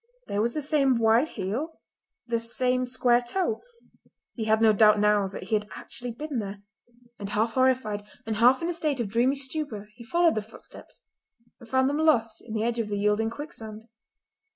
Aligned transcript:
There 0.25 0.41
was 0.41 0.53
the 0.55 0.63
same 0.63 0.97
wide 0.97 1.27
heel, 1.29 1.79
the 2.25 2.39
same 2.39 2.87
square 2.87 3.21
toe; 3.21 3.61
he 4.33 4.45
had 4.45 4.59
no 4.59 4.73
doubt 4.73 4.99
now 4.99 5.27
that 5.27 5.43
he 5.43 5.53
had 5.55 5.69
actually 5.75 6.09
been 6.09 6.39
there, 6.39 6.63
and 7.19 7.29
half 7.29 7.53
horrified, 7.53 8.07
and 8.25 8.37
half 8.37 8.63
in 8.63 8.69
a 8.69 8.73
state 8.73 8.99
of 8.99 9.09
dreamy 9.09 9.35
stupor, 9.35 9.89
he 9.93 10.03
followed 10.03 10.33
the 10.33 10.41
footsteps, 10.41 11.01
and 11.59 11.69
found 11.69 11.87
them 11.87 11.99
lost 11.99 12.41
in 12.41 12.55
the 12.55 12.63
edge 12.63 12.79
of 12.79 12.87
the 12.87 12.97
yielding 12.97 13.29
quicksand. 13.29 13.85